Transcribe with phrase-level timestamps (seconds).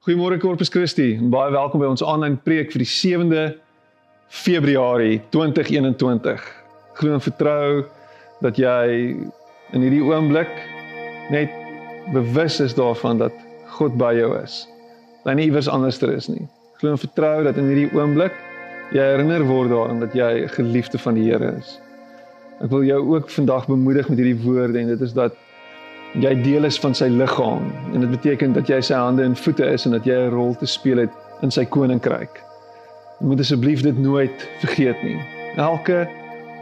[0.00, 1.18] Goeiemôre Corpus Christi.
[1.20, 3.40] Baie welkom by ons aanlyn preek vir die 7de
[4.32, 6.46] Februarie 2021.
[6.96, 7.82] Glo en vertrou
[8.40, 8.78] dat jy
[9.76, 10.48] in hierdie oomblik
[11.28, 11.52] net
[12.14, 13.36] bewus is daarvan dat
[13.76, 14.62] God by jou is.
[15.26, 16.48] Dat nie iewers anderster is nie.
[16.80, 18.40] Glo en vertrou dat in hierdie oomblik
[18.96, 21.76] jy herinner word daaraan dat jy 'n geliefde van die Here is.
[22.64, 25.36] Ek wil jou ook vandag bemoedig met hierdie woorde en dit is dat
[26.18, 29.66] jy deel is van sy liggaam en dit beteken dat jy sy hande en voete
[29.66, 31.10] is en dat jy 'n rol te speel het
[31.42, 32.42] in sy koninkryk.
[33.20, 35.18] Jy moet asseblief dit nooit vergeet nie.
[35.56, 36.08] Elke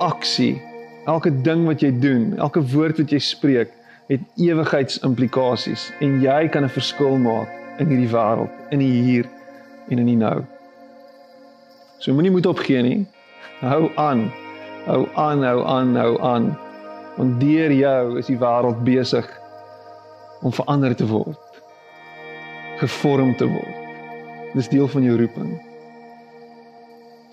[0.00, 0.60] aksie,
[1.06, 3.70] elke ding wat jy doen, elke woord wat jy spreek,
[4.08, 9.26] het ewigheidsimplikasies en jy kan 'n verskil maak in hierdie wêreld, in die hier
[9.88, 10.44] en in die nou.
[11.98, 13.06] So moenie moed opgee nie.
[13.60, 14.30] Hou aan.
[14.86, 16.58] Hou aan, hou aan, hou aan.
[17.18, 19.26] Want deur jou is die wêreld besig
[20.46, 21.62] om verander te word.
[22.78, 23.78] Gevorm te word.
[24.54, 25.56] Dis deel van jou roeping.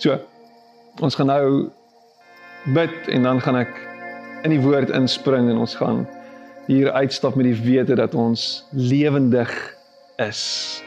[0.02, 0.18] So.
[1.04, 1.70] Ons gaan nou
[2.74, 3.72] bid en dan gaan ek
[4.48, 6.06] in die woord inspring en ons gaan
[6.70, 9.52] hier uitstap met die wete dat ons lewendig
[10.24, 10.42] is,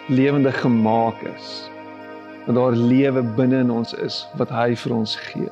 [0.08, 1.69] lewendig gemaak is.
[2.47, 5.51] Dat daar lewe binne in ons is wat hy vir ons gee.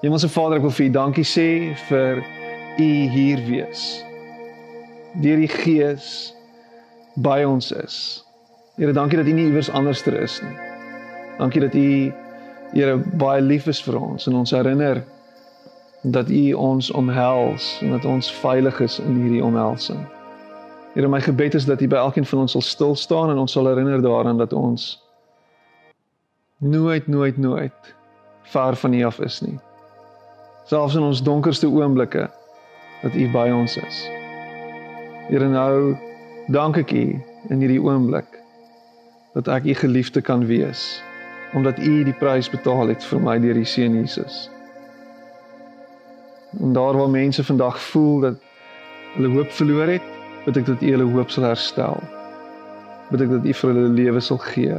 [0.00, 1.48] Hemelse Vader, ek wil vir U dankie sê
[1.90, 2.22] vir
[2.80, 3.82] U hier wees
[5.20, 6.30] deur die Gees
[7.18, 7.96] by ons is.
[8.78, 10.56] Here, dankie dat U nie iewers anderster is nie.
[11.40, 11.86] Dankie dat U
[12.70, 15.02] Here baie lief is vir ons en ons herinner
[16.06, 20.04] dat U ons omhels en dat ons veilig is in hierdie omhelsing.
[20.94, 23.52] Here, my gebed is dat U by elkeen van ons sal stil staan en ons
[23.52, 24.92] sal herinner daaraan dat ons
[26.62, 27.96] nooit nooit nooit
[28.54, 29.58] ver van U af is nie.
[30.68, 32.28] Selfs in ons donkerste oomblikke
[33.02, 34.00] dat U by ons is.
[35.30, 35.96] Here nou
[36.52, 37.04] dank ek U
[37.48, 38.38] in hierdie oomblik
[39.34, 41.02] dat ek U geliefde kan wees
[41.54, 44.44] omdat U die prys betaal het vir my deur die seun Jesus.
[46.62, 48.36] En daar waar mense vandag voel dat
[49.16, 50.06] hulle hoop verloor het,
[50.46, 51.98] bid ek dat U hulle hoop sal herstel.
[53.10, 54.78] Bid ek dat U vir hulle lewe sal gee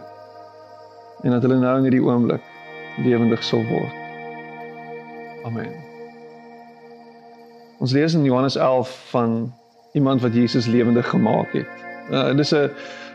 [1.21, 2.45] en dat hulle nou in hierdie oomblik
[3.03, 4.00] lewendig sal word.
[5.43, 5.73] Amen.
[7.79, 9.53] Ons lees in Johannes 11 van
[9.93, 11.67] iemand wat Jesus lewendig gemaak het.
[12.11, 12.69] Uh dis 'n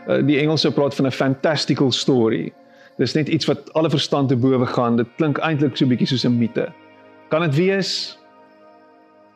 [0.07, 2.53] uh, die Engelse praat van 'n fantastical story.
[2.97, 4.95] Dis net iets wat alle verstand te bowe gaan.
[4.95, 6.71] Dit klink eintlik so bietjie soos 'n mite.
[7.29, 8.19] Kan dit wees?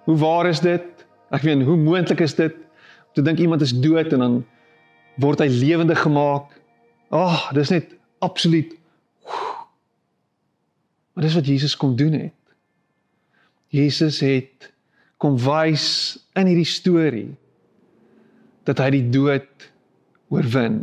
[0.04, 0.84] Hoe waar is dit?
[1.30, 2.54] Ek weet hoe moontlik is dit?
[3.14, 4.46] Te dink iemand is dood en dan
[5.16, 6.44] word hy lewendig gemaak.
[7.10, 7.86] Ag, oh, dis net
[8.20, 8.80] absoluut
[11.14, 12.34] Maar dis wat Jesus kom doen het.
[13.72, 14.72] Jesus het
[15.22, 17.30] kom wys in hierdie storie
[18.68, 19.68] dat hy die dood
[20.32, 20.80] oorwin.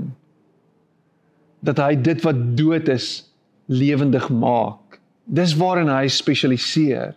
[1.65, 3.29] Dat hy dit wat dood is
[3.69, 4.99] lewendig maak.
[5.29, 7.13] Dis waarin hy spesialiseer.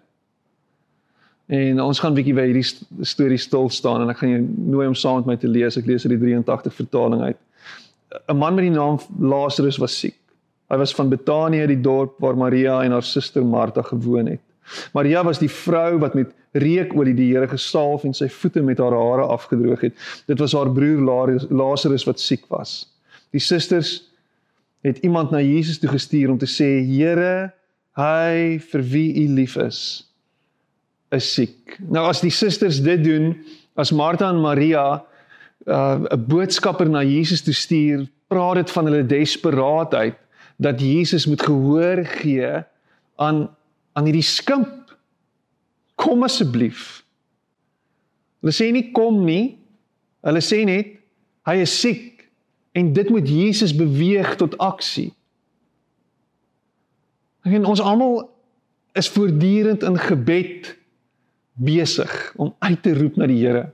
[1.51, 4.43] En ons gaan 'n bietjie by hierdie storie stil staan en ek gaan jou
[4.75, 5.77] nooi om saam met my te lees.
[5.77, 7.37] Ek lees uit die 83 vertaling uit.
[8.29, 10.17] 'n Man met die naam Lazarus was siek.
[10.69, 14.50] Hy was van Betanië, die dorp waar Maria en haar suster Martha gewoon het.
[14.93, 18.95] Maria was die vrou wat met reukolie die Here gesalf en sy voete met haar
[18.95, 19.97] hare afgedroog het.
[20.27, 22.85] Dit was haar broer Lazarus wat siek was.
[23.31, 24.01] Die susters
[24.83, 27.51] het iemand na Jesus toe gestuur om te sê: "Here,
[27.97, 30.07] hy vir wie u lief is,
[31.11, 33.35] is siek." Nou as die susters dit doen,
[33.75, 35.03] as Martha en Maria
[35.67, 40.17] uh, 'n uh, boodskapper na Jesus toe stuur, praat dit van hulle desperaatheid
[40.61, 42.63] dat Jesus moet gehoor gee
[43.15, 43.49] aan
[43.93, 44.95] aan hierdie skimp
[46.01, 47.01] kom asseblief.
[48.41, 49.57] Hulle sê nie kom nie.
[50.25, 50.97] Hulle sê net
[51.49, 52.25] hy is siek
[52.77, 55.09] en dit moet Jesus beweeg tot aksie.
[57.43, 58.21] En ons almal
[58.97, 60.69] is voortdurend in gebed
[61.61, 63.69] besig om uit te roep na die Here.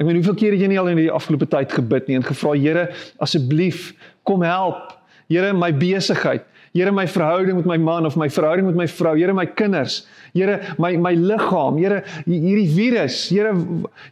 [0.00, 2.26] Ek weet hoeveel keer het jy nie al in die afgelope tyd gebid nie en
[2.26, 2.88] gevra Here
[3.22, 3.90] asseblief
[4.28, 4.96] kom help.
[5.30, 6.46] Here my besigheid.
[6.72, 10.06] Here my verhouding met my man of my verhouding met my vrou, Here my kinders,
[10.32, 13.52] Here my my liggaam, Here hierdie virus, Here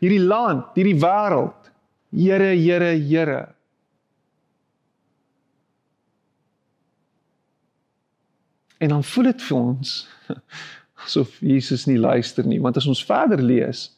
[0.01, 1.71] hierdie land, hierdie wêreld.
[2.11, 3.55] Here, Here, Here.
[8.79, 9.95] En dan voel dit vir ons
[11.07, 13.89] asof Jesus nie luister nie, want as ons verder lees,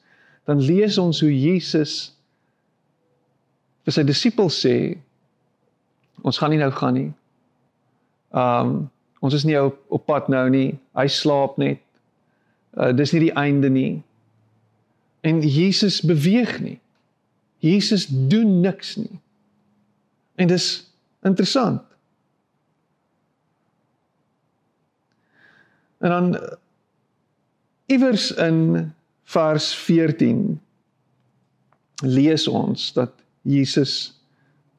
[0.48, 2.12] dan lees ons hoe Jesus
[3.84, 4.74] vir sy disippels sê
[6.24, 7.10] ons gaan nie nou gaan nie.
[8.30, 8.90] Um
[9.20, 10.78] ons is nie op, op pad nou nie.
[10.96, 11.82] Hy slaap net.
[12.72, 14.02] Uh dis nie die einde nie.
[15.20, 16.78] En Jesus beweeg nie.
[17.60, 19.20] Jesus doen niks nie.
[20.40, 20.68] En dis
[21.22, 21.82] interessant.
[26.00, 26.58] En dan
[27.86, 28.92] iewers in
[29.22, 30.60] vers 14
[32.02, 33.12] lees ons dat
[33.42, 34.14] Jesus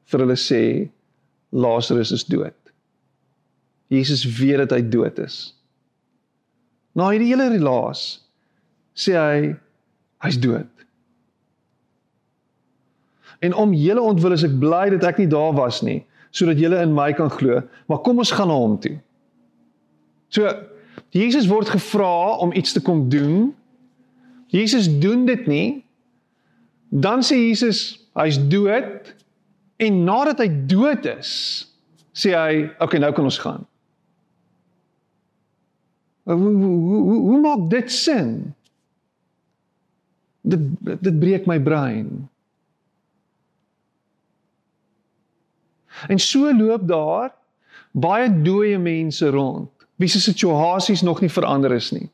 [0.09, 0.63] vir hulle sê
[1.53, 2.60] Lazarus is dood.
[3.91, 5.51] Jesus weet dat hy dood is.
[6.95, 8.21] Na hierdie hele relaas
[8.95, 9.51] sê hy
[10.23, 10.69] hy's dood.
[13.41, 16.01] En om julle ontwil is ek bly dat ek nie daar was nie,
[16.31, 17.59] sodat julle in my kan glo,
[17.89, 18.95] maar kom ons gaan na hom toe.
[20.31, 20.47] So
[21.11, 23.51] Jesus word gevra om iets te kom doen.
[24.51, 25.83] Jesus doen dit nie.
[26.91, 29.11] Dan sê Jesus hy's dood
[29.81, 31.31] en nadat hy dood is,
[32.15, 33.67] sê hy, "Oké, okay, nou kan ons gaan."
[36.31, 38.53] Hoe hoe hoe, hoe maak dit sin?
[40.41, 42.29] Dit dit breek my brein.
[46.07, 47.33] En so loop daar
[47.91, 49.69] baie dooie mense rond.
[49.95, 52.09] Wie se situasies nog nie verander is nie.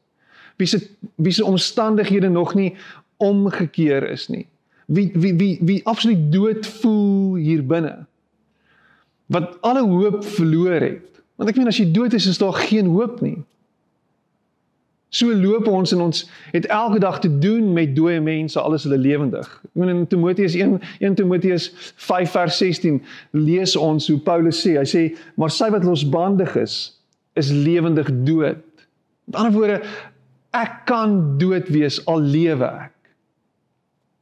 [0.57, 0.81] Wie se
[1.15, 2.75] wie se omstandighede nog nie
[3.17, 4.47] omgekeer is nie.
[4.85, 8.05] Wie wie wie wie absoluut dood voel hier binne.
[9.25, 11.21] Wat alle hoop verloor het.
[11.35, 13.37] Want ek meen as jy dood is, is daar geen hoop nie.
[15.09, 18.97] So loop ons en ons het elke dag te doen met dooie mense alles hulle
[18.99, 19.47] lewendig.
[19.63, 22.99] Ek meen in Timoteus 1 1 Timoteus 5 vers 16
[23.31, 25.03] lees ons hoe Paulus sê, hy sê
[25.39, 26.75] maar sy wat losbandig is
[27.39, 28.63] is lewendig dood.
[29.29, 29.79] Met ander woorde
[30.57, 32.93] ek kan dood wees al lewe ek.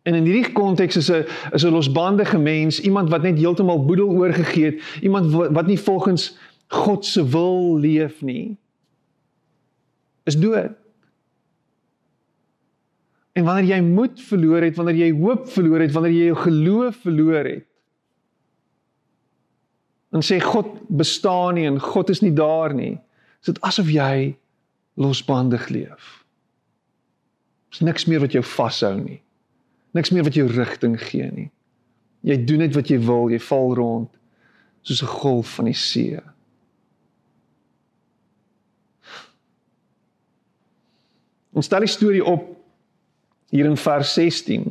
[0.06, 4.14] En in hierdie konteks is 'n is 'n losbandige mens iemand wat net heeltemal boedel
[4.14, 6.38] oorgegee het, iemand wat nie volgens
[6.68, 8.58] God se wil leef nie
[10.26, 10.74] is dood.
[13.36, 17.02] En wanneer jy moed verloor het, wanneer jy hoop verloor het, wanneer jy jou geloof
[17.04, 17.66] verloor het,
[20.16, 22.94] dan sê God bestaan nie en God is nie daar nie.
[23.44, 24.38] Is dit asof jy
[24.96, 26.24] losbandig leef?
[27.76, 29.20] Is niks meer wat jou vashou nie.
[29.92, 31.50] Niks meer wat jou rigting gee nie.
[32.24, 34.10] Jy doen net wat jy wil, jy val rond
[34.86, 36.20] soos 'n golf van die see.
[41.56, 42.50] Ons stel die storie op
[43.54, 44.68] hier in vers 16.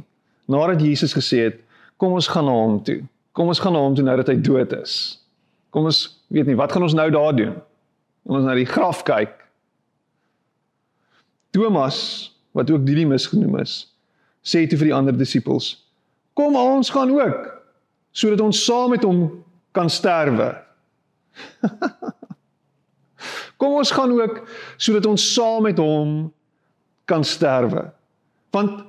[0.53, 1.61] Nadat Jesus gesê het,
[1.97, 3.01] kom ons gaan na hom toe.
[3.35, 5.17] Kom ons gaan na hom toe nou dat hy dood is.
[5.73, 6.05] Kom ons
[6.35, 7.57] weet nie wat gaan ons nou daar doen.
[8.27, 9.33] Kom ons na die graf kyk.
[11.55, 11.99] Thomas,
[12.55, 13.87] wat ook Didymus genoem is,
[14.45, 15.79] sê toe vir die ander disippels:
[16.35, 17.49] "Kom ons gaan ook
[18.13, 20.53] sodat ons saam met hom kan sterwe."
[23.59, 24.43] Kom ons gaan ook
[24.77, 26.33] sodat ons saam met hom
[27.05, 27.93] kan sterwe.
[28.51, 28.85] Want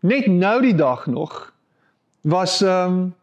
[0.00, 1.52] net nou die dag nog
[2.20, 3.14] was ehm um,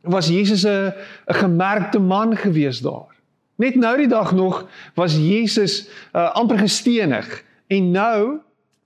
[0.00, 0.94] was Jesus 'n
[1.26, 3.16] 'n gemerkte man gewees daar.
[3.54, 8.38] Net nou die dag nog was Jesus uh, amper gestenig en nou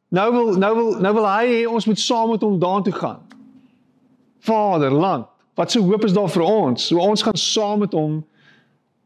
[0.09, 3.21] nou wil nou wil nou wil hy hê ons moet saam met hom daartoe gaan.
[4.39, 6.87] Vaderland, wat se hoop is daar vir ons?
[6.87, 8.27] So ons gaan saam met hom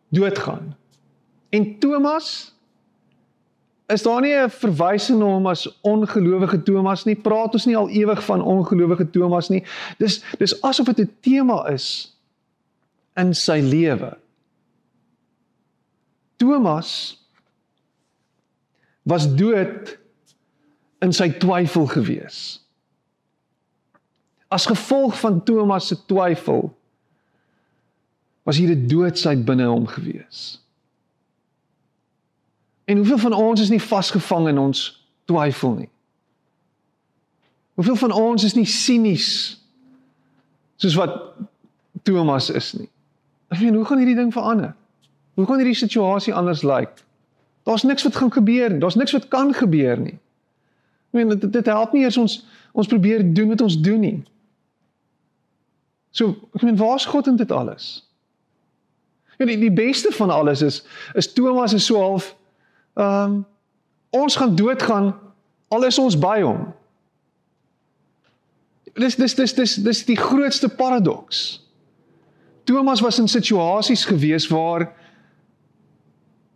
[0.09, 0.77] doodgaan.
[1.49, 2.56] En Thomas
[3.87, 7.15] is daar nie 'n verwysing na hom as ongelowige Thomas nie?
[7.15, 9.65] Praat ons nie al ewig van ongelowige Thomas nie?
[9.99, 12.17] Dis dis asof dit 'n tema is
[13.17, 14.17] in sy lewe.
[16.37, 17.23] Thomas
[19.03, 19.99] was dood
[20.99, 22.61] in sy twyfel gewees.
[24.49, 26.77] As gevolg van Thomas se twyfel
[28.43, 30.66] was hier 'n doodsheid binne hom gewees.
[32.87, 34.83] En hoeveel van ons is nie vasgevang in ons
[35.27, 35.89] twyfel nie?
[37.75, 39.31] Hoeveel van ons is nie sinies
[40.81, 41.17] soos wat
[42.07, 42.89] Thomas is nie?
[43.51, 44.75] Ek meen, hoe gaan hierdie ding verander?
[45.35, 47.03] Hoe gaan hierdie situasie anders lyk?
[47.67, 48.81] Daar's niks wat gaan gebeur nie.
[48.81, 50.15] Daar's niks wat kan gebeur nie.
[51.11, 52.39] Ek meen, dit dit help nie eers ons
[52.77, 54.17] ons probeer doen wat ons doen nie.
[56.15, 58.07] So, ek meen, waar's God in dit alles?
[59.41, 60.85] Ja, die, die beste van alles is
[61.19, 62.31] is Thomas is so half
[62.97, 63.45] Ehm um,
[64.11, 65.11] ons gaan doodgaan
[65.69, 66.63] al is ons by hom.
[68.97, 71.61] Dis dis dis dis dis die grootste paradoks.
[72.65, 74.89] Thomas was in situasies gewees waar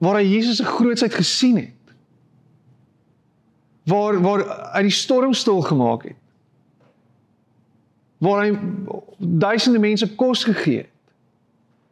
[0.00, 1.94] waar hy Jesus se grootsheid gesien het.
[3.84, 6.20] Waar waar hy die storm stil gemaak het.
[8.24, 8.56] Waar hy
[9.18, 10.94] duisende mense kos gegee het.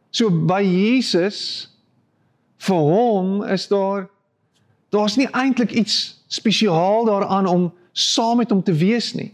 [0.09, 1.69] So by Jesus
[2.65, 4.09] vir hom is daar
[4.89, 9.33] Daar's nie eintlik iets spesiaal daaraan om saam met hom te wees nie.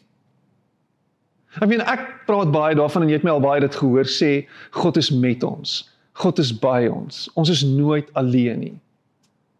[1.61, 4.31] Ek meen ek praat baie daarvan en jy het my al baie dit gehoor sê
[4.75, 5.77] God is met ons.
[6.19, 7.29] God is by ons.
[7.35, 8.75] Ons is nooit alleen nie.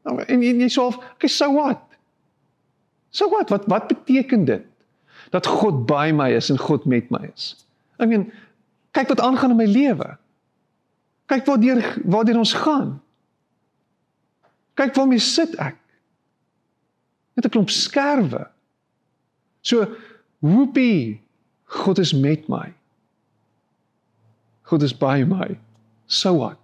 [0.05, 1.81] Nou en jy, jy sê, "Okay, so what?"
[3.15, 3.49] So what?
[3.49, 4.63] Wat wat beteken dit?
[5.31, 7.55] Dat God by my is en God met my is.
[7.95, 8.27] Ek meen,
[8.91, 10.09] kyk wat aangaan in my lewe.
[11.31, 12.97] Kyk waar deur waar deur ons gaan.
[14.75, 15.79] Kyk waar my sit ek.
[17.35, 18.47] Net 'n klomp skerwe.
[19.61, 19.87] So,
[20.39, 21.19] whoopie,
[21.65, 22.73] God is met my.
[24.63, 25.57] God is by my.
[26.07, 26.57] So what?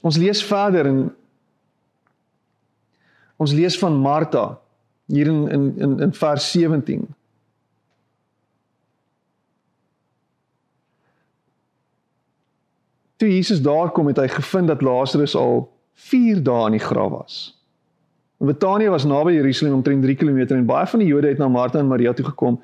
[0.00, 1.10] Ons lees verder in
[3.36, 4.58] Ons lees van Martha
[5.12, 7.04] hier in in in, in vers 17.
[13.16, 17.10] Toe Jesus daar kom het hy gevind dat Lazarus al 4 dae in die graf
[17.10, 17.55] was.
[18.38, 21.78] Betanië was naby Jerusalem omtrent 3 km en baie van die Jode het na Martha
[21.78, 22.60] en Maria toe gekom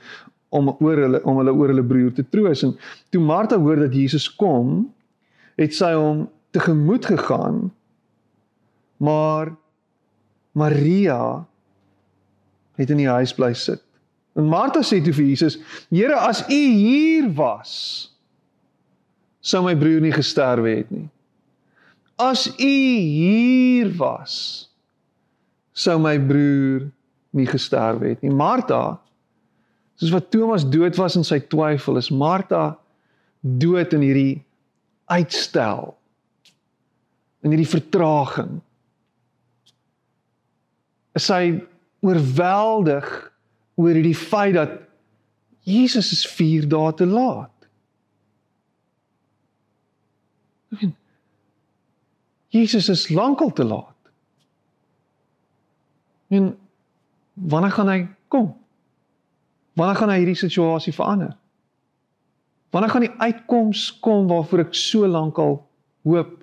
[0.52, 2.74] om oor hulle om hulle oor hulle broer te troos en
[3.10, 4.92] toe Martha hoor dat Jesus kom,
[5.56, 7.70] het sy hom tegemoet gegaan.
[9.00, 9.54] Maar
[10.52, 11.46] Maria
[12.76, 13.80] het in die huis bly sit.
[14.36, 18.12] En Martha sê toe vir Jesus: "Here, as U hier was,
[19.40, 21.08] sou my broer nie gesterwe het nie.
[22.16, 24.68] As U hier was,
[25.72, 26.88] sou my broer
[27.32, 28.32] nie gesterwe het nie.
[28.32, 28.98] Martha
[29.96, 32.76] soos wat Thomas dood was in sy twyfel is Martha
[33.40, 34.42] dood in hierdie
[35.12, 35.92] uitstel
[37.42, 38.60] in hierdie vertraging
[41.18, 41.42] is sy
[42.02, 43.08] oorweldig
[43.80, 44.78] oor hierdie feit dat
[45.68, 47.50] Jesus is 4 dae te laat.
[52.50, 53.91] Jesus is lankal te laat.
[56.32, 56.58] En
[57.32, 58.00] wanneer gaan hy
[58.32, 58.52] kom?
[59.76, 61.34] Wanneer gaan hy hierdie situasie verander?
[62.72, 65.58] Wanneer gaan die uitkoms kom waarvoor ek so lankal
[66.08, 66.38] hoop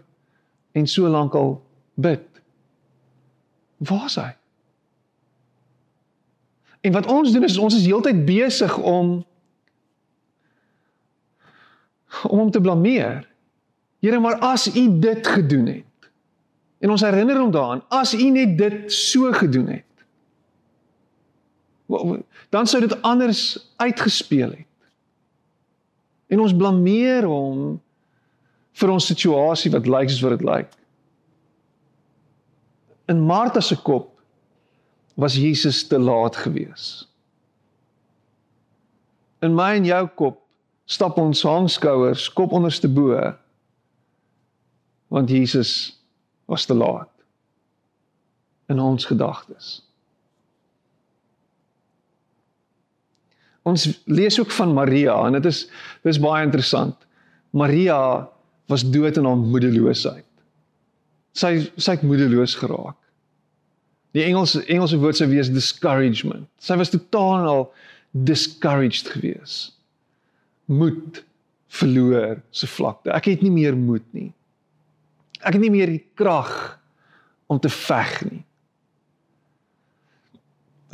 [0.77, 1.57] en so lankal
[1.97, 2.25] bid?
[3.81, 4.29] Waar is hy?
[6.85, 9.17] En wat ons doen is ons is heeltyd besig om
[12.29, 13.25] om hom te blameer.
[14.01, 15.88] Here, maar as u dit gedoen het.
[16.79, 19.89] En ons herinner hom daaraan, as u net dit so gedoen het
[22.49, 24.65] dan sou dit anders uitgespeel het.
[26.27, 27.79] En ons blameer hom
[28.79, 30.73] vir ons situasie wat lyk soos wat dit lyk.
[33.09, 34.13] In Martha se kop
[35.19, 37.07] was Jesus te laat gewees.
[39.41, 40.43] In my en jou kop
[40.89, 43.17] stap ons hangskouers kop onderste bo
[45.09, 45.98] want Jesus
[46.49, 47.11] was te laat
[48.69, 49.79] in ons gedagtes.
[53.69, 55.65] Ons lees ook van Maria en dit is
[56.05, 56.95] dis baie interessant.
[57.53, 57.99] Maria
[58.69, 60.25] was dood in haar moedeloosheid.
[61.37, 62.97] Sy sy het moedeloos geraak.
[64.17, 66.47] Die Engelse Engelse woord sou wees discouragement.
[66.61, 67.65] Sy was totaal en al
[68.25, 69.57] discouraged gewees.
[70.65, 71.23] Moed
[71.69, 73.13] verloor se vlakte.
[73.13, 74.31] Ek het nie meer moed nie.
[75.39, 76.51] Ek het nie meer die krag
[77.49, 78.43] om te veg nie.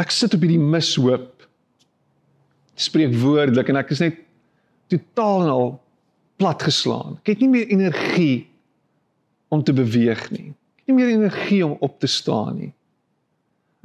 [0.01, 1.45] Ek sit op hierdie mishoop
[2.75, 4.19] spreek woordelik en ek is net
[4.91, 5.69] totaal en al
[6.39, 7.15] plat geslaan.
[7.23, 8.37] Ek het nie meer energie
[9.53, 10.51] om te beweeg nie.
[10.51, 12.73] Ek het nie meer energie om op te staan nie.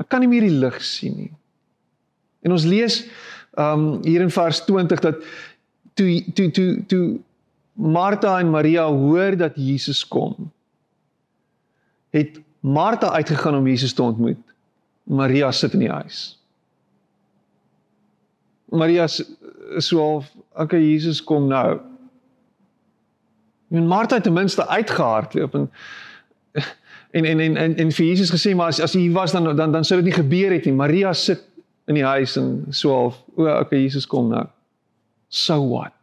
[0.00, 1.32] Ek kan nie meer die lig sien nie.
[2.42, 3.04] En ons lees
[3.58, 5.24] um hier in vers 20 dat
[5.98, 7.04] toe toe toe toe
[7.80, 10.52] Martha en Maria hoor dat Jesus kom,
[12.10, 14.38] het Martha uitgegaan om Jesus te ontmoet.
[15.02, 16.38] Maria sit in die huis.
[18.64, 21.80] Maria so half, okay, Jesus kom nou.
[23.70, 25.70] En Martha het ten minste uitgehardloop en
[27.10, 29.84] en en en, en vir Jesus gesê maar as as hy was dan dan dan
[29.84, 30.74] sou dit nie gebeur het nie.
[30.74, 31.42] Maria sit
[31.86, 34.46] in die huis en so half, o, okay, Jesus kom nou.
[35.28, 35.99] So what?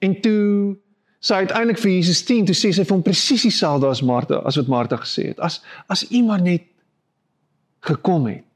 [0.00, 0.76] En toe
[1.20, 4.70] sy uiteindelik vir Jesus sien, toe sê sy hom presies dieselfde as Martha, as wat
[4.72, 5.40] Martha gesê het.
[5.44, 5.60] As
[5.92, 6.64] as iemand net
[7.84, 8.46] gekom het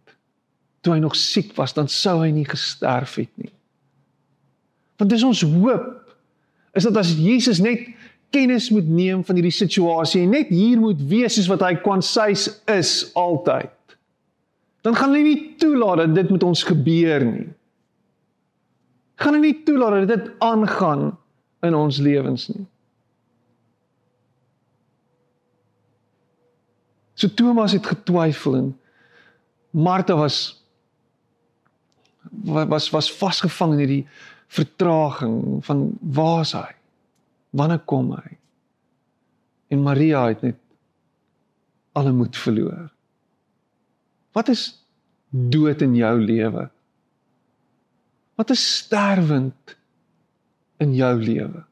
[0.84, 3.52] toe hy nog siek was, dan sou hy nie gesterf het nie.
[5.00, 5.86] Want dis ons hoop
[6.76, 7.86] is dat as Jesus net
[8.34, 12.48] kennis moet neem van hierdie situasie en net hier moet wees soos wat hy kwansuis
[12.70, 13.72] is altyd.
[14.84, 17.46] Dan gaan hy nie toelaat dat dit met ons gebeur nie.
[19.22, 21.12] Gaan hy nie toelaat dat dit aangaan
[21.64, 22.66] in ons lewens nie.
[27.14, 28.70] So Thomas het getwyfel en
[29.70, 30.60] Martha was
[32.44, 34.06] was was vasgevang in hierdie
[34.54, 36.70] vertraging van waar is hy?
[37.54, 38.36] Wanneer kom hy?
[39.70, 40.58] En Maria het net
[41.94, 42.90] alle moed verloor.
[44.34, 44.66] Wat is
[45.30, 46.68] dood in jou lewe?
[48.34, 49.76] Wat is sterwend
[50.76, 51.64] in jou lewe?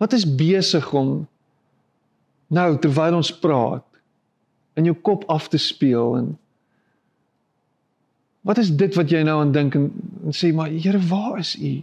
[0.00, 1.28] Wat is besig om
[2.48, 3.84] nou terwyl ons praat
[4.78, 6.30] in jou kop af te speel en
[8.48, 9.90] wat is dit wat jy nou aan dink en,
[10.24, 11.74] en sê maar Here waar is u?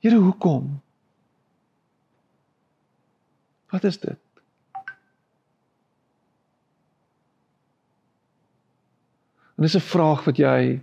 [0.00, 0.78] Here hoekom?
[3.74, 4.18] Wat is dit?
[9.56, 10.80] En dis 'n vraag wat jy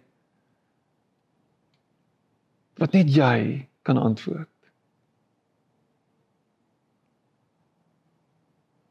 [2.82, 4.50] wat net jy kan antwoord.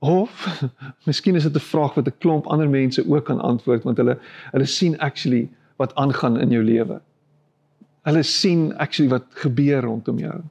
[0.02, 0.62] Of
[1.08, 4.18] miskien is dit 'n vraag wat 'n klomp ander mense ook kan antwoord want hulle
[4.50, 7.00] hulle sien actually wat aangaan in jou lewe.
[8.02, 10.42] Hulle sien actually wat gebeur rondom jou.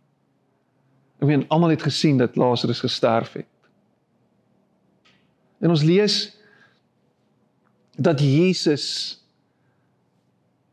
[1.20, 3.46] Ek meen almal het gesien dat Lazarus gesterf het.
[5.60, 6.38] En ons lees
[7.96, 9.20] dat Jesus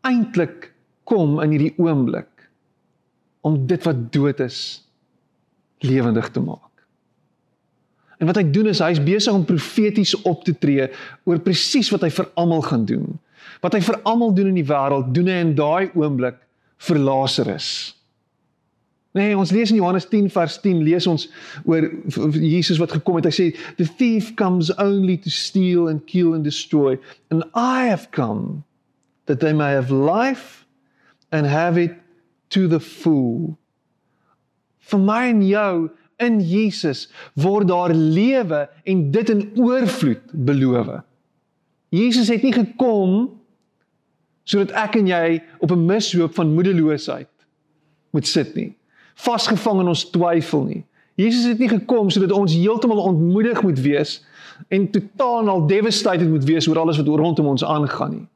[0.01, 0.73] eintlik
[1.05, 2.38] kom in hierdie oomblik
[3.49, 4.63] om dit wat dood is
[5.85, 6.65] lewendig te maak.
[8.19, 10.89] En wat hy doen is hy's besig om profeties op te tree
[11.29, 13.13] oor presies wat hy vir almal gaan doen.
[13.63, 16.41] Wat hy vir almal doen in die wêreld, doen hy in daai oomblik
[16.89, 17.69] vir Lazarus.
[19.17, 21.25] Nee, ons lees in Johannes 10 vers 10 lees ons
[21.67, 21.87] oor
[22.35, 23.31] Jesus wat gekom het.
[23.31, 23.47] Hy sê
[23.79, 26.99] the thief comes only to steal and kill and destroy
[27.33, 28.65] and I have come
[29.27, 30.67] that they may have life
[31.33, 31.97] and have it
[32.49, 33.57] to the full.
[34.89, 35.89] Vir my en jou
[36.19, 37.07] in Jesus
[37.39, 41.01] word daar lewe en dit in oorvloed beloof.
[41.95, 43.35] Jesus het nie gekom
[44.49, 47.29] sodat ek en jy op 'n mishoop van moedeloosheid
[48.11, 48.79] moet sit nie
[49.19, 50.83] vasgevang in ons twyfel nie.
[51.19, 54.19] Jesus het nie gekom sodat ons heeltemal ontmoedig moet wees
[54.75, 58.27] en totaal al devastated moet wees oor alles wat rondom ons aangaan nie.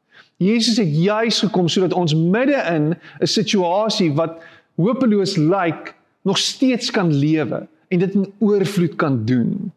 [0.42, 4.42] Jesus het juis gekom sodat ons midde in 'n situasie wat
[4.76, 9.72] hopeloos lyk nog steeds kan lewe en dit in oorvloed kan doen.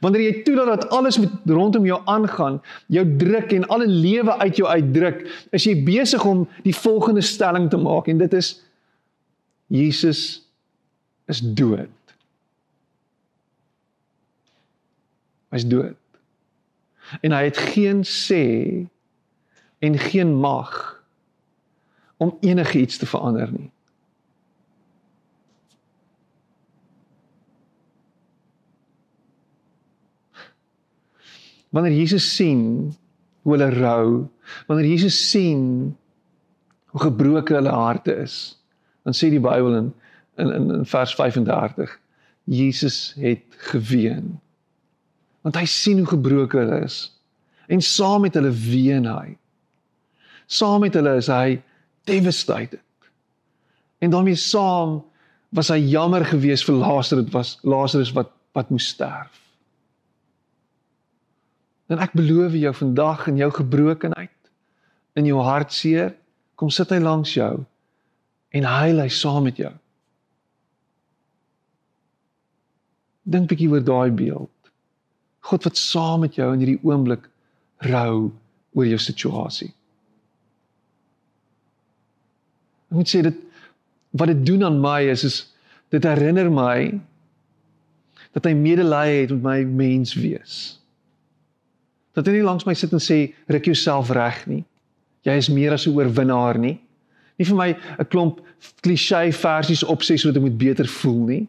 [0.00, 4.56] Wanneer jy toelaat dat alles met rondom jou aangaan, jou druk en alle lewe uit
[4.56, 8.56] jou uitdruk, is jy besig om die volgende stelling te maak en dit is
[9.66, 10.42] Jesus
[11.26, 11.90] is dood.
[15.54, 15.96] Hy's dood.
[17.22, 18.44] En hy het geen sê
[19.78, 21.04] en geen mag
[22.16, 23.70] om enigiets te verander nie.
[31.68, 32.94] Wanneer Jesus sien
[33.42, 34.28] hoe hulle rou,
[34.66, 35.96] wanneer Jesus sien
[36.86, 38.56] hoe gebroken hulle harte is,
[39.04, 39.94] dan sê die Bybel in
[40.36, 42.00] in in, in vers 35
[42.44, 44.40] Jesus het geween.
[45.40, 46.98] Want hy sien hoe gebroken hulle is
[47.66, 49.36] en saam met hulle ween hy.
[50.46, 51.60] Saam met hulle is hy
[52.06, 52.82] devastated.
[53.98, 55.00] En daarmee saam
[55.48, 59.34] was hy jammer geweest vir Lazarus, dit was Lazarus wat wat moes sterf.
[61.92, 64.50] En ek beloof jou vandag in jou gebrokenheid,
[65.12, 66.14] in jou hartseer,
[66.56, 67.52] kom sit hy langs jou
[68.56, 69.72] en huil hy saam met jou.
[73.28, 74.70] Dink bietjie oor daai beeld.
[75.50, 77.28] God wat saam met jou in hierdie oomblik
[77.84, 78.30] rou
[78.72, 79.72] oor jou situasie.
[82.85, 83.44] Ek moet sê dit
[84.16, 85.36] wat dit doen aan my is is
[85.94, 87.00] dit herinner my
[88.36, 90.76] dat hy medelee het met my mens wees.
[92.16, 94.64] Dat hy nie langs my sit en sê ruk jouself reg nie.
[95.24, 96.80] Jy is meer as 'n oorwinnaar nie.
[97.38, 98.40] Nie vir my 'n klomp
[98.82, 101.48] klisjé versies opsê sodat ek moet beter voel nie.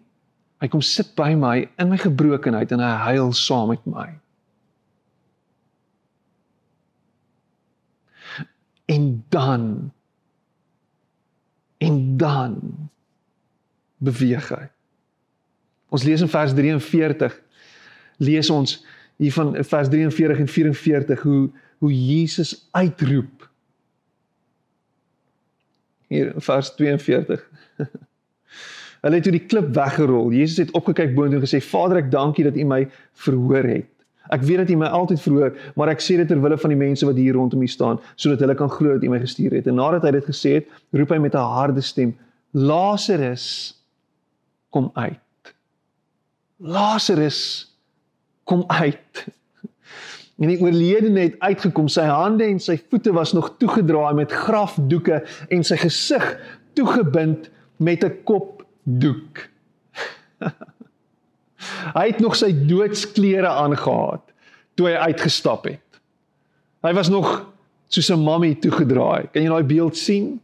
[0.61, 4.07] Hy kom sit by my in my gebrokenheid en hy huil saam met my.
[8.87, 9.91] En dan
[11.77, 12.57] en dan
[13.97, 14.65] beweeg hy.
[15.89, 17.35] Ons lees in vers 43
[18.17, 18.77] lees ons
[19.17, 23.49] hier van vers 43 en 44 hoe hoe Jesus uitroep.
[26.09, 27.43] Hier vers 42.
[29.03, 30.31] Hulle het toe die klip weggerol.
[30.33, 32.79] Jesus het opgekyk boontoe en gesê: "Vader, ek dank U dat U my
[33.13, 33.91] verhoor het.
[34.29, 36.79] Ek weet dat U my altyd verhoor, maar ek sê dit ter wille van die
[36.79, 39.67] mense wat hier rondom U staan, sodat hulle kan glo dat U my gestuur het."
[39.67, 42.17] En nadat hy dit gesê het, roep hy met 'n harde stem:
[42.51, 43.75] "Lazarus,
[44.69, 45.19] kom uit."
[46.57, 47.75] Lazarus,
[48.43, 49.27] kom uit.
[50.37, 55.23] En die oorledene het uitgekom, sy hande en sy voete was nog toegedraai met grafdoeke
[55.49, 56.25] en sy gesig
[56.77, 59.47] toegebind met 'n kopdoek.
[61.93, 64.35] hy het nog sy doodsklere aangetree
[64.77, 66.01] toe hy uitgestap het.
[66.85, 67.47] Hy was nog
[67.89, 69.29] soos 'n mammie toegedraai.
[69.31, 70.39] Kan jy daai beeld sien?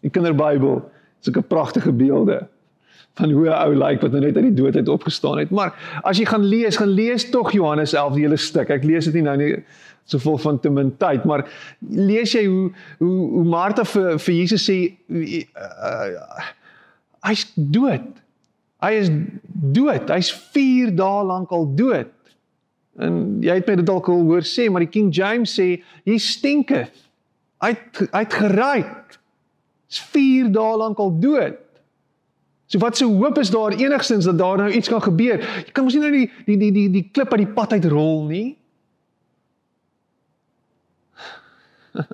[0.00, 2.48] Die Kinderbybel, sulke pragtige beelde
[3.14, 5.50] van hoe 'n ou lyk wat nou net uit die dood uit opgestaan het.
[5.50, 8.70] Maar as jy gaan lees, gaan lees tog Johannes 11 die hele stuk.
[8.70, 9.64] Ek lees dit nie nou nie
[10.04, 11.44] so vol van te min tyd, maar
[11.90, 16.44] lees jy hoe hoe hoe Martha vir vir Jesus sê uh,
[17.26, 18.08] hy's dood.
[18.80, 19.10] Hy is
[19.74, 20.08] dood.
[20.08, 22.12] Hy's 4 dae lank al dood.
[23.00, 26.18] En jy het my dit dalk al hoor sê, maar die King James sê hy
[26.20, 27.06] stinketh.
[27.60, 29.18] Hy het hy het geruik.
[29.90, 31.60] Hy's 4 dae lank al dood.
[32.70, 35.42] So wat se hoop is daar enigstens dat daar nou iets kan gebeur?
[35.66, 37.88] Jy kan mos nie nou die die die die die klip uit die pad uit
[37.90, 38.56] rol nie.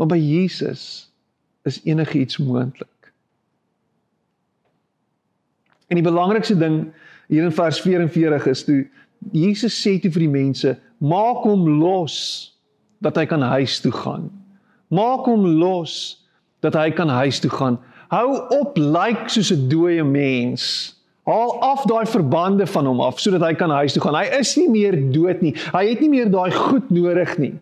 [0.00, 1.12] maar by Jesus
[1.68, 2.99] is enigiets moontlik.
[5.90, 6.84] En die belangrikste ding
[7.30, 8.80] hier in vers 44 is toe
[9.34, 12.56] Jesus sê toe vir die mense: "Maak hom los
[13.04, 14.30] dat hy kan huis toe gaan.
[14.88, 16.24] Maak hom los
[16.64, 17.78] dat hy kan huis toe gaan."
[18.10, 20.96] Hou op lyk like soos 'n dooie mens.
[21.22, 24.14] Haal af daai verbande van hom af sodat hy kan huis toe gaan.
[24.14, 25.54] Hy is nie meer dood nie.
[25.72, 27.54] Hy het nie meer daai goed nodig nie.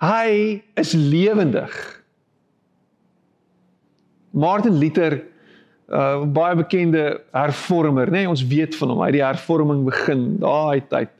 [0.00, 1.99] Hy is lewendig.
[4.30, 5.18] Martin Luther,
[5.90, 9.02] uh, baie bekende hervormer, nê, nee, ons weet van hom.
[9.02, 11.10] Hy het die hervorming begin daai tyd,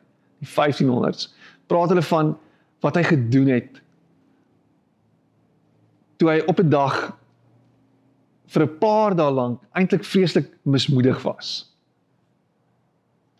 [0.41, 1.31] die 1500s.
[1.71, 2.35] Praat hulle van
[2.81, 3.81] wat hy gedoen het
[6.21, 7.17] toe hy op 'n dag
[8.53, 11.67] vir 'n paar dae lank eintlik vreeslik mismoedig was.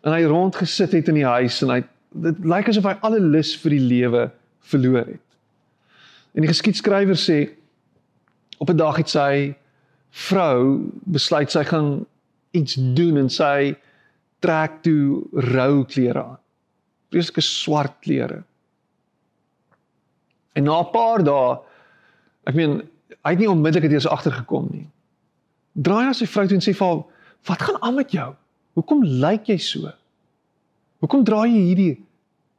[0.03, 3.55] En hy rondgesit het in die huis en hy dit lyk asof hy alle lus
[3.55, 5.27] vir die lewe verloor het.
[6.33, 7.49] En die geskiedskrywer sê
[8.57, 9.55] op 'n dag het sy
[10.11, 12.05] vrou besluit sy gaan
[12.51, 13.75] iets doen en sy
[14.39, 16.39] trek toe rou klere aan.
[17.11, 18.43] Vreeslike swart klere.
[20.55, 21.59] En na 'n paar dae
[22.49, 22.79] Ek meen,
[23.21, 24.87] hy het nie onmiddellik dit eers agtergekom nie.
[25.77, 27.03] Draai na sy vrou toe en sê vir haar,
[27.47, 28.35] "Wat gaan aan met jou?
[28.75, 29.91] Hoekom lyk jy so?
[30.99, 32.05] Hoekom dra jy hierdie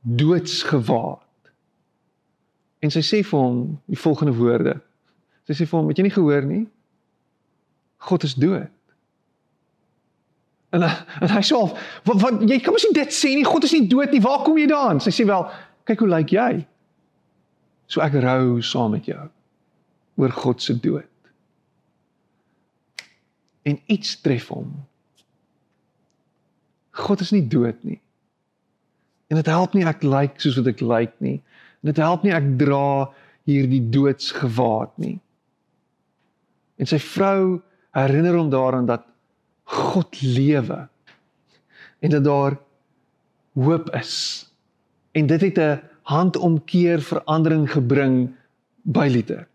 [0.02, 1.20] doodsgewaad?"
[2.82, 4.80] En sy sê vir hom die volgende woorde.
[5.46, 6.66] Sy sê vir hom, "Het jy nie gehoor nie?
[8.08, 8.70] God is dood."
[10.72, 11.58] En en hy sê,
[12.04, 13.44] "Wat wat jy kan mos nie dit sê nie.
[13.44, 14.20] God is nie dood nie.
[14.20, 15.50] Waar kom jy daaraan?" Sy sê wel,
[15.84, 16.66] "Kyk hoe lyk jy."
[17.86, 19.28] So ek rou saam met jou
[20.16, 21.08] oor God se dood.
[23.62, 24.72] En iets tref hom.
[26.90, 28.00] God is nie dood nie.
[29.32, 31.42] En dit help nie ek lyk like soos wat ek lyk like nie.
[31.82, 33.10] En dit help nie ek dra
[33.48, 35.16] hierdie doodsgewaad nie.
[36.78, 39.04] En sy vrou herinner hom daaraan dat
[39.68, 40.88] God lewe
[42.02, 42.58] en dat daar
[43.54, 44.44] hoop is.
[45.12, 48.34] En dit het 'n handomkeer verandering gebring
[48.82, 49.46] by Luther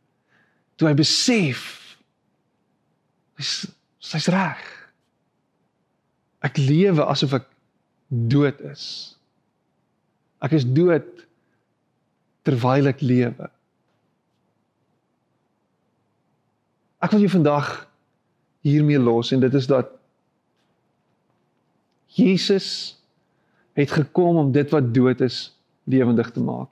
[0.78, 1.62] toe hy besef
[3.38, 3.68] hy's
[4.14, 4.64] hy's reg.
[6.46, 7.48] Ek lewe asof ek
[8.08, 9.18] dood is.
[10.46, 11.08] Ek is dood
[12.48, 13.50] terwyl ek lewe.
[17.04, 17.87] Ek wil jou vandag
[18.62, 19.90] hiermee los en dit is dat
[22.18, 22.98] Jesus
[23.78, 26.70] het gekom om dit wat dood is lewendig te maak.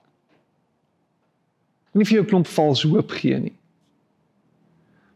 [1.92, 3.56] Nie vir jou 'n klomp vals hoop gee nie.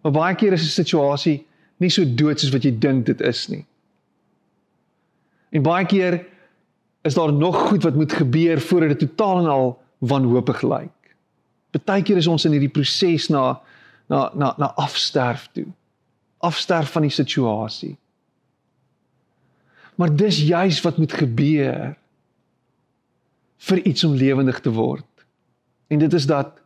[0.03, 3.49] Maar baie keer is 'n situasie nie so dood soos wat jy dink dit is
[3.49, 3.67] nie.
[5.51, 6.27] En baie keer
[7.03, 11.15] is daar nog goed wat moet gebeur voordat dit totaal en al wanhoopig lyk.
[11.71, 13.61] Partykeer is ons in hierdie proses na
[14.11, 15.67] na na na afsterf toe.
[16.41, 17.97] Afsterf van die situasie.
[20.01, 21.97] Maar dis juis wat moet gebeur
[23.69, 25.07] vir iets om lewendig te word.
[25.93, 26.57] En dit is dat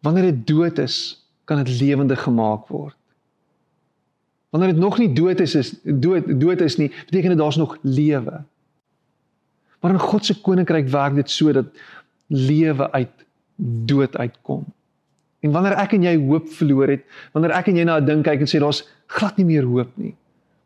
[0.00, 2.96] wanneer dit dood is, kan dit lewendig gemaak word.
[4.54, 7.76] Wanneer dit nog nie dood is is dood dood is nie, beteken dit daar's nog
[7.82, 8.44] lewe.
[9.80, 11.66] Maar in God se koninkryk werk dit so dat
[12.26, 13.26] lewe uit
[13.90, 14.64] dood uitkom.
[15.46, 17.04] En wanneer ek en jy hoop verloor het,
[17.36, 19.92] wanneer ek en jy na 'n ding kyk en sê daar's glad nie meer hoop
[19.96, 20.14] nie.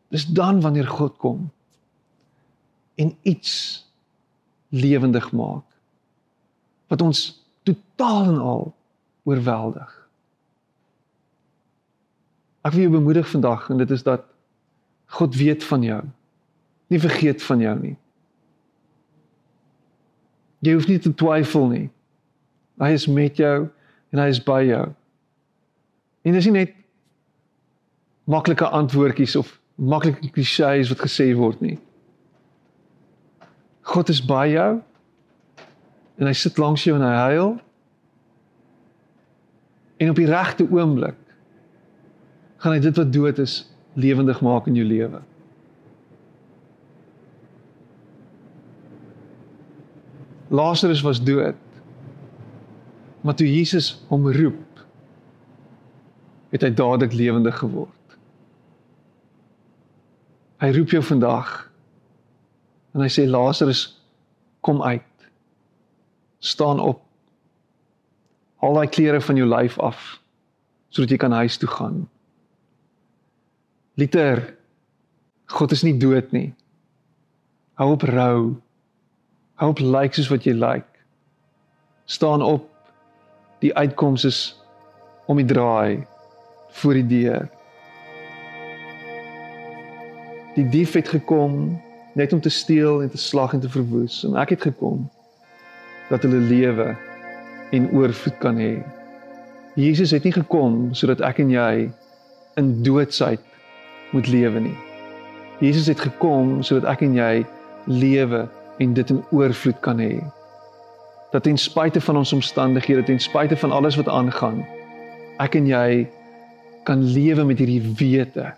[0.09, 1.51] Dis dan wanneer God kom
[2.97, 3.85] en iets
[4.69, 5.65] lewendig maak
[6.87, 8.73] wat ons totaal en al
[9.23, 9.91] oorweldig.
[12.61, 14.25] Ek wil jou bemoedig vandag en dit is dat
[15.05, 16.01] God weet van jou.
[16.87, 17.95] Nie vergeet van jou nie.
[20.59, 21.87] Jy hoef nie te twyfel nie.
[22.81, 23.69] Hy is met jou
[24.11, 24.85] en hy is by jou.
[26.27, 26.75] En dis nie net
[28.29, 31.77] maklike antwoordjies of maklike klisjées wat gesê word nie.
[33.91, 34.71] God is by jou
[36.21, 37.55] en hy sit langs jou en hy huil.
[40.01, 41.17] En op die regte oomblik
[42.61, 43.63] gaan hy dit wat dood is
[43.97, 45.21] lewendig maak in jou lewe.
[50.51, 51.55] Lazarus was dood.
[53.21, 54.81] Maar toe Jesus hom roep,
[56.51, 58.17] het hy dadelik lewendig geword.
[60.61, 61.51] Hy roep jou vandag.
[62.93, 63.85] En hy sê Lazarus,
[64.61, 65.29] kom uit.
[66.41, 67.01] Staan op.
[68.61, 70.17] Haal daai klere van jou lyf af
[70.91, 72.01] sodat jy kan huis toe gaan.
[73.95, 74.41] Liter
[75.51, 76.49] God is nie dood nie.
[77.79, 78.57] Hou op rou.
[79.59, 80.83] Hou op lyk like soos wat jy lyk.
[80.83, 81.05] Like.
[82.11, 82.70] Staan op.
[83.61, 84.39] Die uitkoms is
[85.29, 86.03] om die draai
[86.81, 87.49] voor die deur.
[90.55, 91.79] Die dief het gekom
[92.13, 95.05] net om te steel en te slag en te verwoes en ek het gekom
[96.09, 96.89] dat hulle lewe
[97.71, 98.73] en oorvloed kan hê.
[99.79, 101.87] Jesus het nie gekom sodat ek en jy
[102.59, 103.43] in doodsheid
[104.11, 104.77] moet lewe nie.
[105.63, 107.33] Jesus het gekom sodat ek en jy
[107.87, 108.43] lewe
[108.83, 110.17] en dit in oorvloed kan hê.
[111.31, 114.65] Dat ten spyte van ons omstandighede, ten spyte van alles wat aangaan,
[115.39, 116.07] ek en jy
[116.83, 118.51] kan lewe met hierdie wete.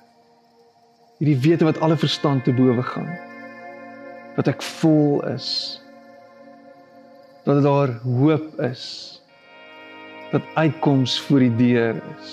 [1.19, 3.11] Hierdie wete wat alle verstand te bowe gaan.
[4.35, 5.47] Dat ek vol is.
[7.45, 8.85] Dat daar hoop is.
[10.31, 12.31] Dat uitkoms voor die deur is.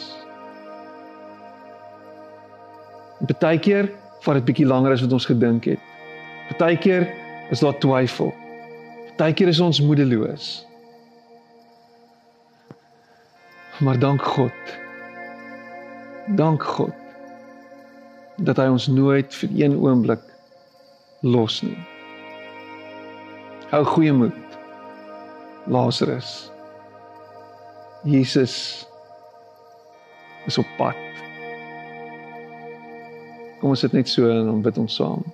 [3.26, 3.90] Partykeer
[4.24, 5.82] vat dit bietjie langer as wat ons gedink het.
[6.48, 7.04] Partykeer
[7.52, 8.32] is daar twyfel.
[9.20, 10.66] Partykeer is ons moedeloos.
[13.78, 14.52] Maar dank God.
[16.26, 16.96] Dank God
[18.40, 20.24] dat hy ons nooit vir een oomblik
[21.20, 21.76] los nie.
[23.74, 24.56] Hou goeie moed.
[25.68, 26.48] Lazarus.
[28.08, 28.56] Jesus
[30.48, 30.96] is op pad.
[33.60, 35.28] Kom ons sit net so en dan bid ons saam.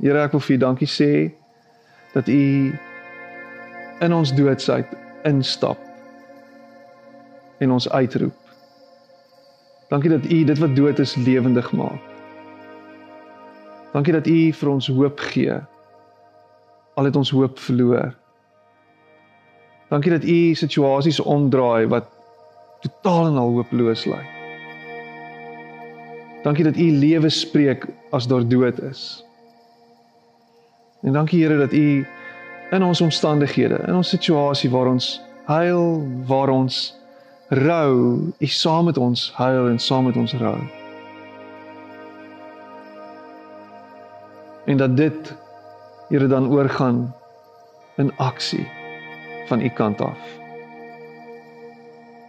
[0.00, 1.12] Here, ek wil vir U dankie sê
[2.16, 2.40] dat U
[4.00, 4.86] in ons doodsheid
[5.24, 5.78] instap
[7.58, 8.36] en ons uitroep.
[9.88, 12.02] Dankie dat U dit wat dood is lewendig maak.
[13.92, 15.56] Dankie dat U vir ons hoop gee.
[16.94, 18.12] Al het ons hoop verloor.
[19.88, 22.10] Dankie dat U situasies omdraai wat
[22.82, 24.32] totaal en al hopeloos lyk.
[26.42, 29.24] Dankie dat U lewe spreek as daar dood is.
[31.02, 32.06] En dankie Here dat U
[32.70, 36.94] in ons omstandighede, in ons situasie waar ons huil, waar ons
[37.48, 40.58] rou, U saam met ons huil en saam met ons rou.
[44.66, 45.34] En dat dit
[46.06, 47.14] Here dan oorgaan
[47.96, 48.66] in aksie
[49.46, 50.18] van U kant af.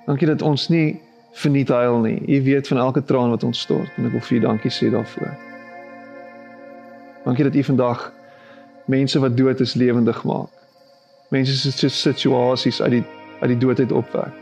[0.05, 1.01] Dankie dat ons nie
[1.37, 2.17] verniet huil nie.
[2.25, 4.89] U weet van elke traan wat ons stort en ek wil vir u dankie sê
[4.89, 5.33] daarvoor.
[7.25, 8.07] Dankie dat u vandag
[8.87, 10.51] mense wat dood is lewendig maak.
[11.29, 13.03] Mense se situasies uit die
[13.37, 14.33] uit die doodheid opwek.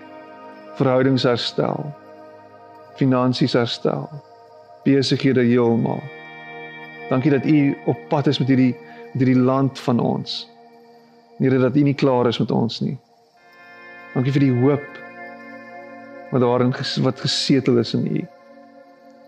[0.79, 1.89] Verhoudings herstel.
[2.95, 4.07] Finansies herstel.
[4.85, 6.11] Besighede heel maak.
[7.09, 8.75] Dankie dat u op pad is met hierdie
[9.13, 10.45] met hierdie land van ons.
[11.37, 12.97] Nie dat u nie klaar is met ons nie.
[14.13, 15.03] Dankie vir die hoop
[16.31, 18.23] wat daarin ges, wat gesetel is in U.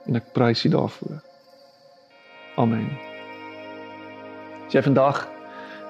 [0.08, 1.22] En ek prys U daarvoor.
[2.56, 3.17] Amen.
[4.68, 5.22] As jy vandag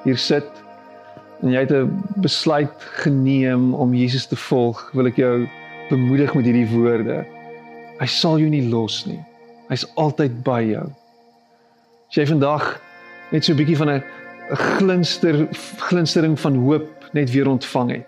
[0.03, 0.63] hier sit
[1.41, 5.47] en jy het 'n besluit geneem om Jesus te volg, wil ek jou
[5.89, 7.25] bemoedig met hierdie woorde.
[7.99, 9.19] Hy sal jou nie los nie.
[9.69, 10.85] Hy's altyd by jou.
[12.09, 12.79] As jy vandag
[13.31, 14.03] net so 'n bietjie van 'n
[14.77, 15.47] glinster
[15.89, 18.07] glinstering van hoop net weer ontvang het.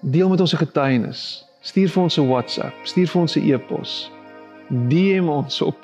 [0.00, 1.44] Deel met ons 'n getuienis.
[1.60, 4.10] Stuur vir ons 'n WhatsApp, stuur vir ons 'n e-pos.
[4.88, 5.76] DM ons op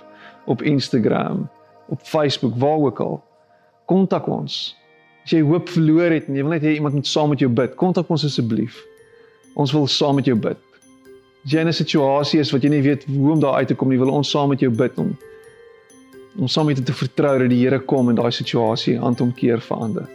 [0.47, 1.49] op Instagram,
[1.89, 3.23] op Facebook, waar ook al.
[3.91, 4.75] Kontak ons.
[5.25, 7.51] As jy hoop verloor het en jy wil net hê iemand moet saam met jou
[7.51, 8.81] bid, kontak ons asseblief.
[9.55, 10.59] Ons wil saam met jou bid.
[11.45, 13.75] As jy in 'n situasie is wat jy nie weet hoe om daar uit te
[13.75, 15.17] kom nie, wil ons saam met jou bid om
[16.39, 20.09] om saam met jou te vertrou dat die Here kom en daai situasie handomkeer verander.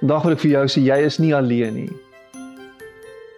[0.00, 1.90] Vandag wil ek vir jou sê jy is nie alleen nie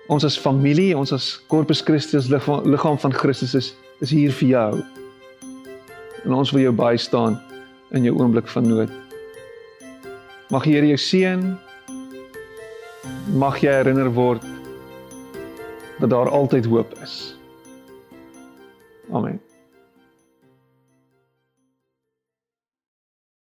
[0.08, 4.48] ons as familie, ons as Corpus Christi as liggaam van Christus is is hier vir
[4.48, 4.70] jou.
[6.26, 7.38] En ons wil jou bystaan
[7.90, 8.90] in jou oomblik van nood.
[10.50, 11.44] Mag die Here jou seën.
[13.34, 14.44] Mag jy herinner word
[16.00, 17.36] dat daar altyd hoop is.
[19.12, 19.40] Amen.